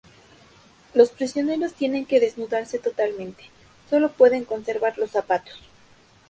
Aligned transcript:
Los 0.95 1.11
prisioneros 1.11 1.75
tienen 1.75 2.07
que 2.07 2.19
desnudarse 2.19 2.79
totalmente, 2.79 3.51
solo 3.87 4.09
pueden 4.11 4.45
conservar 4.45 4.97
los 4.97 5.11
zapatos. 5.11 5.61